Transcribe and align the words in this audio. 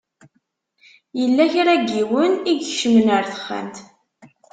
Yella 1.19 1.45
kra 1.53 1.73
n 1.83 1.85
yiwen 1.93 2.33
i 2.39 2.43
ikecmen 2.51 3.07
ar 3.17 3.25
texxamt. 3.31 3.77